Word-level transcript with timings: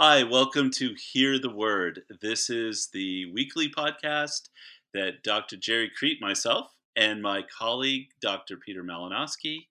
Hi, 0.00 0.22
welcome 0.22 0.70
to 0.74 0.94
Hear 0.94 1.40
the 1.40 1.50
Word. 1.50 2.02
This 2.22 2.50
is 2.50 2.88
the 2.92 3.24
weekly 3.32 3.68
podcast 3.68 4.42
that 4.94 5.24
Dr. 5.24 5.56
Jerry 5.56 5.90
Crete, 5.90 6.20
myself, 6.20 6.70
and 6.94 7.20
my 7.20 7.42
colleague, 7.42 8.10
Dr. 8.22 8.56
Peter 8.58 8.84
Malinowski, 8.84 9.66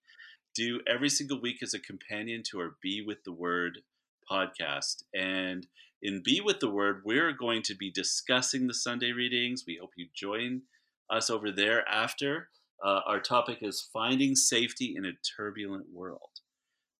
do 0.53 0.81
every 0.85 1.07
single 1.07 1.39
week 1.39 1.63
as 1.63 1.73
a 1.73 1.79
companion 1.79 2.43
to 2.51 2.59
our 2.59 2.75
Be 2.83 3.01
with 3.01 3.23
the 3.23 3.31
Word 3.31 3.83
podcast. 4.29 5.03
And 5.15 5.65
in 6.01 6.23
Be 6.25 6.41
with 6.41 6.59
the 6.59 6.69
Word, 6.69 7.03
we're 7.05 7.31
going 7.31 7.61
to 7.61 7.73
be 7.73 7.89
discussing 7.89 8.67
the 8.67 8.73
Sunday 8.73 9.13
readings. 9.13 9.63
We 9.65 9.77
hope 9.79 9.91
you 9.95 10.07
join 10.13 10.63
us 11.09 11.29
over 11.29 11.53
there 11.53 11.87
after. 11.87 12.49
Uh, 12.83 12.99
our 13.07 13.21
topic 13.21 13.59
is 13.61 13.87
Finding 13.93 14.35
Safety 14.35 14.93
in 14.93 15.05
a 15.05 15.13
Turbulent 15.37 15.85
World. 15.93 16.41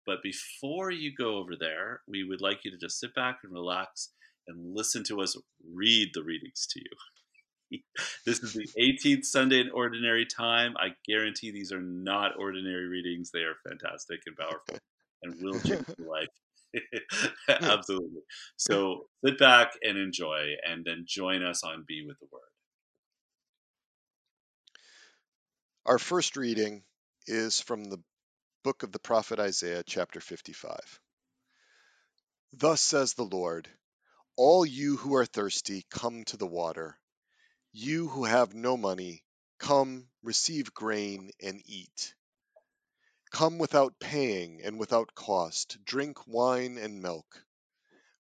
But 0.07 0.23
before 0.23 0.89
you 0.89 1.11
go 1.13 1.35
over 1.35 1.57
there, 1.59 2.01
we 2.07 2.23
would 2.23 2.39
like 2.41 2.63
you 2.63 2.71
to 2.71 2.77
just 2.77 2.97
sit 2.97 3.13
back 3.13 3.39
and 3.43 3.51
relax 3.51 4.13
and 4.47 4.73
listen 4.73 5.03
to 5.03 5.21
us 5.21 5.35
read 5.73 6.11
the 6.13 6.23
readings 6.23 6.65
to 6.71 6.79
you. 6.79 7.79
this 8.25 8.39
is 8.39 8.53
the 8.53 8.69
18th 8.79 9.25
Sunday 9.25 9.59
in 9.59 9.69
Ordinary 9.69 10.25
Time. 10.25 10.75
I 10.77 10.91
guarantee 11.05 11.51
these 11.51 11.73
are 11.73 11.81
not 11.81 12.39
ordinary 12.39 12.87
readings. 12.87 13.31
They 13.31 13.41
are 13.41 13.55
fantastic 13.67 14.21
and 14.25 14.37
powerful 14.37 14.77
and 15.23 15.35
will 15.41 15.59
change 15.59 15.85
your 15.99 16.09
life. 16.09 16.29
Hmm. 17.49 17.63
Absolutely. 17.63 18.21
So 18.57 19.05
sit 19.25 19.39
back 19.39 19.71
and 19.81 19.97
enjoy, 19.97 20.55
and 20.69 20.83
then 20.85 21.05
join 21.07 21.41
us 21.41 21.63
on 21.63 21.85
Be 21.87 22.05
with 22.05 22.19
the 22.19 22.27
Word. 22.31 22.41
Our 25.85 25.97
first 25.97 26.35
reading 26.35 26.83
is 27.25 27.61
from 27.61 27.85
the 27.85 27.97
book 28.67 28.83
of 28.83 28.91
the 28.91 28.99
prophet 28.99 29.39
Isaiah, 29.39 29.81
chapter 29.81 30.19
55. 30.19 30.99
Thus 32.51 32.81
says 32.81 33.13
the 33.13 33.23
Lord 33.23 33.69
All 34.35 34.65
you 34.65 34.97
who 34.97 35.15
are 35.15 35.25
thirsty, 35.25 35.85
come 35.89 36.25
to 36.25 36.35
the 36.35 36.45
water. 36.45 36.99
You 37.71 38.09
who 38.09 38.25
have 38.25 38.53
no 38.53 38.75
money, 38.75 39.23
come, 39.57 40.09
receive 40.21 40.73
grain 40.73 41.31
and 41.41 41.61
eat. 41.65 42.13
Come 43.31 43.57
without 43.57 44.01
paying 44.01 44.61
and 44.61 44.77
without 44.77 45.15
cost, 45.15 45.77
drink 45.85 46.27
wine 46.27 46.77
and 46.77 47.01
milk. 47.01 47.45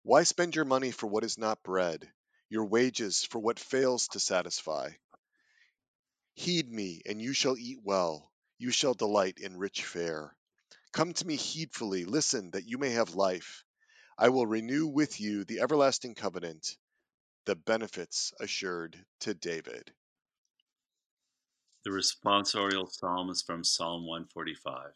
Why 0.04 0.22
spend 0.22 0.56
your 0.56 0.66
money 0.66 0.92
for 0.92 1.08
what 1.08 1.24
is 1.24 1.40
not 1.40 1.64
bread, 1.64 2.08
your 2.50 2.66
wages 2.66 3.24
for 3.24 3.40
what 3.40 3.58
fails 3.58 4.10
to 4.10 4.20
satisfy? 4.20 4.92
Heed 6.36 6.72
me, 6.72 7.02
and 7.04 7.20
you 7.20 7.34
shall 7.34 7.58
eat 7.58 7.80
well 7.84 8.32
you 8.58 8.72
shall 8.72 8.94
delight 8.94 9.38
in 9.38 9.58
rich 9.58 9.84
fare. 9.84 10.36
Come 10.94 11.14
to 11.14 11.28
me 11.28 11.36
heedfully, 11.36 12.06
listen, 12.06 12.52
that 12.52 12.68
you 12.68 12.78
may 12.78 12.92
have 12.92 13.16
life. 13.16 13.64
I 14.18 14.30
will 14.30 14.48
renew 14.48 14.88
with 14.88 15.20
you 15.20 15.44
the 15.44 15.60
everlasting 15.60 16.16
covenant, 16.16 16.78
the 17.46 17.56
benefits 17.56 18.32
assured 18.40 19.06
to 19.20 19.34
David. 19.34 19.94
The 21.84 21.92
responsorial 21.92 22.90
psalm 22.90 23.30
is 23.30 23.44
from 23.44 23.64
Psalm 23.64 24.08
145. 24.08 24.94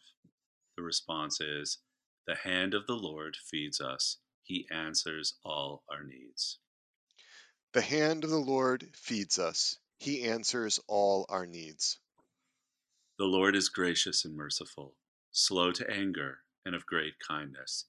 The 0.76 0.82
response 0.82 1.40
is 1.40 1.78
The 2.26 2.34
hand 2.34 2.74
of 2.74 2.86
the 2.86 2.96
Lord 2.96 3.36
feeds 3.36 3.80
us, 3.80 4.16
he 4.42 4.66
answers 4.70 5.34
all 5.44 5.84
our 5.88 6.02
needs. 6.02 6.58
The 7.72 7.82
hand 7.82 8.24
of 8.24 8.30
the 8.30 8.38
Lord 8.38 8.88
feeds 8.96 9.38
us, 9.38 9.78
he 9.98 10.24
answers 10.24 10.80
all 10.88 11.26
our 11.28 11.46
needs. 11.46 12.00
The 13.20 13.26
Lord 13.26 13.54
is 13.54 13.68
gracious 13.68 14.24
and 14.24 14.34
merciful, 14.34 14.96
slow 15.30 15.72
to 15.72 15.90
anger, 15.90 16.38
and 16.64 16.74
of 16.74 16.86
great 16.86 17.18
kindness. 17.18 17.84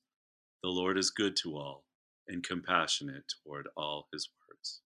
The 0.61 0.67
Lord 0.67 0.97
is 0.97 1.09
good 1.09 1.37
to 1.37 1.55
all, 1.55 1.85
and 2.27 2.43
compassionate 2.43 3.31
toward 3.41 3.69
all 3.77 4.09
his 4.11 4.27
works. 4.49 4.81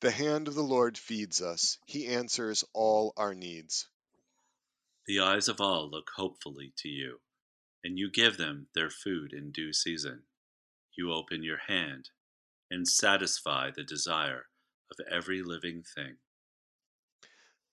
The 0.00 0.12
hand 0.12 0.48
of 0.48 0.54
the 0.54 0.62
Lord 0.62 0.96
feeds 0.96 1.42
us, 1.42 1.76
he 1.84 2.06
answers 2.06 2.64
all 2.72 3.12
our 3.18 3.34
needs. 3.34 3.86
The 5.04 5.20
eyes 5.20 5.46
of 5.46 5.60
all 5.60 5.90
look 5.90 6.08
hopefully 6.16 6.72
to 6.78 6.88
you, 6.88 7.20
and 7.84 7.98
you 7.98 8.10
give 8.10 8.38
them 8.38 8.68
their 8.74 8.88
food 8.88 9.34
in 9.34 9.52
due 9.52 9.74
season. 9.74 10.22
You 10.96 11.12
open 11.12 11.42
your 11.42 11.60
hand 11.68 12.08
and 12.70 12.88
satisfy 12.88 13.72
the 13.72 13.84
desire 13.84 14.46
of 14.90 15.04
every 15.06 15.42
living 15.42 15.82
thing. 15.82 16.16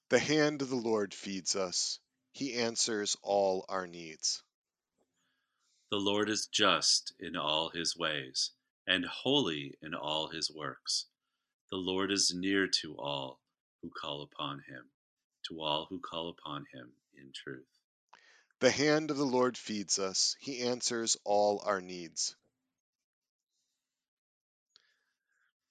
The 0.09 0.19
hand 0.19 0.62
of 0.62 0.69
the 0.69 0.75
Lord 0.78 1.13
feeds 1.13 1.57
us. 1.57 2.00
He 2.31 2.53
answers 2.53 3.18
all 3.22 3.66
our 3.68 3.88
needs. 3.88 4.41
The 5.91 5.97
Lord 5.97 6.29
is 6.29 6.47
just 6.47 7.13
in 7.19 7.35
all 7.35 7.69
his 7.69 7.97
ways, 7.97 8.51
and 8.85 9.06
holy 9.06 9.78
in 9.81 9.94
all 9.94 10.29
his 10.29 10.50
works. 10.50 11.07
The 11.72 11.78
Lord 11.78 12.09
is 12.09 12.34
near 12.34 12.67
to 12.81 12.96
all 12.97 13.41
who 13.81 13.90
call 13.90 14.22
upon 14.22 14.59
him, 14.59 14.85
to 15.50 15.62
all 15.62 15.88
who 15.90 16.00
call 16.00 16.29
upon 16.29 16.66
him 16.73 16.94
in 17.13 17.34
truth. 17.34 17.67
The 18.59 18.72
hand 18.72 19.12
of 19.12 19.17
the 19.17 19.25
Lord 19.25 19.57
feeds 19.57 20.00
us. 20.00 20.38
He 20.40 20.62
answers 20.62 21.17
all 21.25 21.62
our 21.66 21.81
needs. 21.81 22.34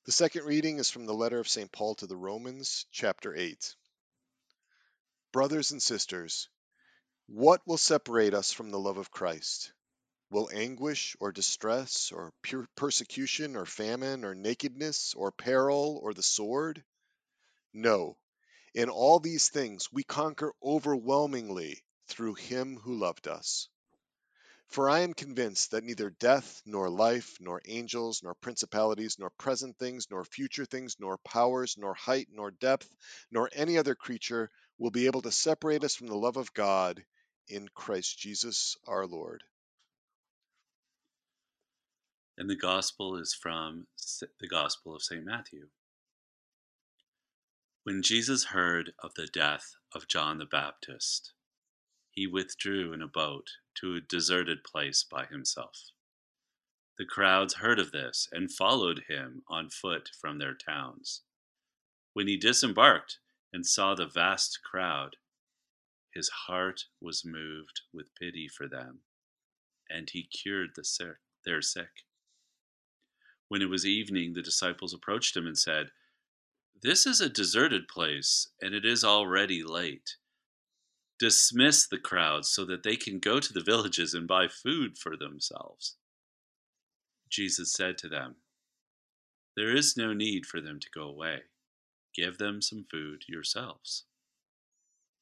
The 0.05 0.13
second 0.13 0.45
reading 0.45 0.79
is 0.79 0.91
from 0.91 1.07
the 1.07 1.15
letter 1.15 1.39
of 1.39 1.49
St. 1.49 1.73
Paul 1.73 1.95
to 1.97 2.07
the 2.07 2.17
Romans, 2.17 2.85
chapter 2.93 3.35
8. 3.35 3.75
Brothers 5.37 5.71
and 5.71 5.83
sisters, 5.83 6.49
what 7.27 7.61
will 7.67 7.77
separate 7.77 8.33
us 8.33 8.53
from 8.53 8.71
the 8.71 8.79
love 8.79 8.97
of 8.97 9.11
Christ? 9.11 9.71
Will 10.31 10.49
anguish 10.51 11.15
or 11.21 11.31
distress 11.31 12.11
or 12.11 12.33
persecution 12.75 13.55
or 13.55 13.67
famine 13.67 14.25
or 14.25 14.35
nakedness 14.35 15.13
or 15.13 15.31
peril 15.33 16.01
or 16.03 16.15
the 16.15 16.23
sword? 16.23 16.83
No. 17.75 18.17
In 18.73 18.89
all 18.89 19.21
these 19.21 19.51
things 19.51 19.93
we 19.93 20.05
conquer 20.05 20.55
overwhelmingly 20.63 21.85
through 22.07 22.37
him 22.37 22.79
who 22.79 22.95
loved 22.95 23.29
us. 23.29 23.69
For 24.69 24.89
I 24.89 25.01
am 25.01 25.13
convinced 25.13 25.73
that 25.73 25.85
neither 25.85 26.09
death, 26.09 26.63
nor 26.65 26.89
life, 26.89 27.37
nor 27.41 27.61
angels, 27.67 28.23
nor 28.23 28.35
principalities, 28.35 29.19
nor 29.19 29.29
present 29.31 29.79
things, 29.79 30.09
nor 30.11 30.25
future 30.25 30.65
things, 30.65 30.97
nor 30.99 31.19
powers, 31.19 31.77
nor 31.79 31.93
height, 31.93 32.29
nor 32.33 32.51
depth, 32.51 32.91
nor 33.31 33.51
any 33.53 33.77
other 33.77 33.95
creature 33.95 34.51
will 34.79 34.91
be 34.91 35.07
able 35.07 35.23
to 35.23 35.33
separate 35.33 35.85
us 35.85 35.95
from 35.95 36.07
the 36.09 36.17
love 36.17 36.37
of 36.37 36.53
God 36.55 37.05
in 37.49 37.69
Christ 37.75 38.19
Jesus 38.19 38.77
our 38.87 39.07
Lord. 39.07 39.45
And 42.39 42.51
the 42.51 42.57
gospel 42.57 43.17
is 43.17 43.35
from 43.35 43.87
the 44.41 44.49
Gospel 44.49 44.95
of 44.95 45.03
St. 45.03 45.25
Matthew. 45.25 45.69
When 47.85 48.03
Jesus 48.03 48.47
heard 48.47 48.93
of 49.03 49.15
the 49.15 49.27
death 49.27 49.77
of 49.95 50.09
John 50.09 50.39
the 50.39 50.45
Baptist, 50.45 51.33
he 52.11 52.27
withdrew 52.27 52.93
in 52.93 53.01
a 53.01 53.07
boat 53.07 53.49
to 53.77 53.95
a 53.95 54.01
deserted 54.01 54.65
place 54.65 55.05
by 55.09 55.27
himself. 55.27 55.91
The 56.99 57.05
crowds 57.05 57.55
heard 57.55 57.79
of 57.79 57.93
this 57.93 58.29
and 58.33 58.53
followed 58.53 59.05
him 59.09 59.43
on 59.49 59.71
foot 59.71 60.11
from 60.21 60.39
their 60.39 60.55
towns. 60.55 61.23
When 62.13 62.27
he 62.27 62.37
disembarked, 62.37 63.19
and 63.57 63.65
saw 63.65 63.95
the 63.95 64.07
vast 64.07 64.63
crowd, 64.63 65.17
his 66.13 66.29
heart 66.29 66.85
was 67.01 67.25
moved 67.25 67.81
with 67.91 68.15
pity 68.15 68.47
for 68.47 68.69
them, 68.69 68.99
and 69.89 70.11
he 70.11 70.25
cured 70.25 70.73
the 70.77 71.17
their 71.47 71.63
sick. 71.63 72.05
When 73.49 73.63
it 73.63 73.71
was 73.71 73.87
evening, 73.87 74.35
the 74.35 74.43
disciples 74.43 74.93
approached 74.93 75.35
him 75.35 75.47
and 75.47 75.57
said, 75.57 75.87
This 76.83 77.07
is 77.07 77.23
a 77.23 77.31
deserted 77.31 77.89
place, 77.89 78.51
and 78.61 78.75
it 78.75 78.85
is 78.85 79.03
already 79.03 79.63
late. 79.63 80.17
Dismiss 81.19 81.89
the 81.89 81.97
crowds 81.97 82.51
so 82.51 82.67
that 82.67 82.83
they 82.83 82.97
can 82.97 83.21
go 83.21 83.41
to 83.41 83.53
the 83.55 83.65
villages 83.65 84.13
and 84.13 84.29
buy 84.29 84.49
food 84.49 84.99
for 84.99 85.17
themselves. 85.17 85.97
Jesus 87.31 87.73
said 87.73 87.97
to 87.97 88.09
them, 88.11 88.35
There 89.57 89.75
is 89.75 89.97
no 89.97 90.13
need 90.13 90.45
for 90.45 90.61
them 90.61 90.79
to 90.79 90.91
go 90.95 91.05
away. 91.05 91.45
Give 92.17 92.39
them 92.39 92.63
some 92.63 92.87
food 92.91 93.25
yourselves. 93.29 94.05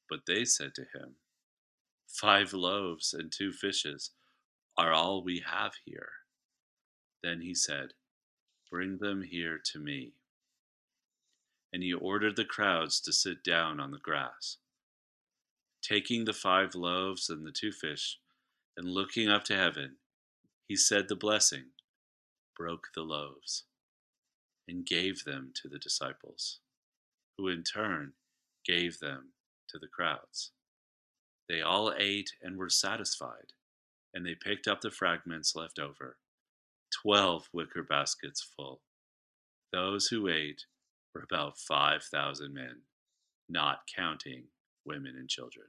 But 0.09 0.21
they 0.25 0.45
said 0.45 0.73
to 0.75 0.83
him, 0.83 1.15
Five 2.07 2.53
loaves 2.53 3.13
and 3.13 3.31
two 3.31 3.51
fishes 3.51 4.11
are 4.77 4.93
all 4.93 5.21
we 5.21 5.43
have 5.45 5.73
here. 5.83 6.11
Then 7.21 7.41
he 7.41 7.53
said, 7.53 7.93
Bring 8.71 8.99
them 8.99 9.23
here 9.23 9.59
to 9.73 9.79
me. 9.79 10.13
And 11.73 11.83
he 11.83 11.93
ordered 11.93 12.37
the 12.37 12.45
crowds 12.45 13.01
to 13.01 13.11
sit 13.11 13.43
down 13.43 13.81
on 13.81 13.91
the 13.91 13.97
grass. 13.97 14.57
Taking 15.81 16.23
the 16.23 16.33
five 16.33 16.75
loaves 16.75 17.29
and 17.29 17.45
the 17.45 17.51
two 17.51 17.73
fish, 17.73 18.19
and 18.77 18.87
looking 18.87 19.27
up 19.27 19.43
to 19.45 19.55
heaven, 19.57 19.97
he 20.67 20.77
said 20.77 21.09
the 21.09 21.15
blessing, 21.15 21.65
broke 22.55 22.87
the 22.95 23.01
loaves, 23.01 23.63
and 24.67 24.85
gave 24.85 25.25
them 25.25 25.51
to 25.55 25.67
the 25.67 25.77
disciples 25.77 26.59
who 27.37 27.47
in 27.47 27.63
turn 27.63 28.13
gave 28.65 28.99
them 28.99 29.31
to 29.69 29.79
the 29.79 29.87
crowds. 29.87 30.51
They 31.47 31.61
all 31.61 31.93
ate 31.97 32.31
and 32.41 32.57
were 32.57 32.69
satisfied, 32.69 33.53
and 34.13 34.25
they 34.25 34.35
picked 34.35 34.67
up 34.67 34.81
the 34.81 34.91
fragments 34.91 35.55
left 35.55 35.79
over, 35.79 36.17
twelve 36.91 37.49
wicker 37.53 37.83
baskets 37.83 38.41
full. 38.41 38.81
Those 39.71 40.07
who 40.07 40.27
ate 40.29 40.65
were 41.13 41.23
about 41.23 41.57
5,000 41.57 42.53
men, 42.53 42.81
not 43.49 43.79
counting 43.93 44.43
women 44.85 45.15
and 45.17 45.29
children. 45.29 45.67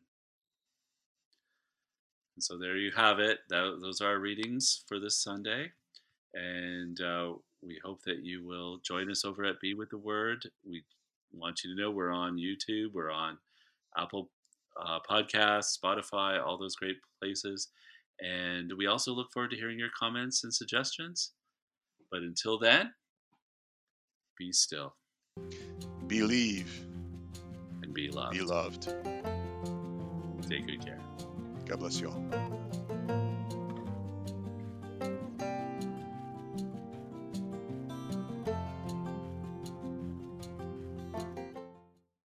And 2.37 2.45
so 2.45 2.59
there 2.59 2.77
you 2.77 2.93
have 2.97 3.19
it. 3.19 3.39
Those 3.49 4.01
are 4.01 4.11
our 4.11 4.19
readings 4.19 4.85
for 4.87 5.01
this 5.01 5.23
Sunday. 5.23 5.73
And 6.35 7.01
uh, 7.01 7.33
we 7.63 7.81
hope 7.83 8.03
that 8.05 8.23
you 8.23 8.47
will 8.47 8.79
join 8.87 9.11
us 9.11 9.25
over 9.25 9.45
at 9.45 9.61
Be 9.61 9.75
With 9.75 9.91
the 9.91 9.99
Word. 9.99 10.47
We 10.69 10.85
want 11.39 11.63
you 11.65 11.75
to 11.75 11.81
know 11.81 11.91
we're 11.91 12.13
on 12.13 12.37
YouTube, 12.37 12.93
we're 12.93 13.11
on 13.11 13.39
Apple 13.97 14.31
uh, 14.81 14.99
Podcasts, 15.09 15.79
Spotify, 15.79 16.45
all 16.45 16.59
those 16.59 16.77
great 16.77 16.97
places. 17.21 17.69
And 18.21 18.73
we 18.77 18.87
also 18.87 19.13
look 19.13 19.33
forward 19.33 19.51
to 19.51 19.57
hearing 19.57 19.79
your 19.79 19.91
comments 19.99 20.45
and 20.45 20.53
suggestions. 20.53 21.33
But 22.11 22.23
until 22.23 22.59
then, 22.59 22.93
be 24.39 24.53
still. 24.53 24.95
Believe 26.07 26.87
and 27.83 27.93
be 27.93 28.09
loved. 28.09 28.33
Be 28.33 28.41
loved. 28.41 28.95
Take 30.49 30.67
good 30.67 30.85
care. 30.85 31.01
God 31.67 31.81
bless 31.81 32.01
you 32.01 32.09
all. 32.09 33.16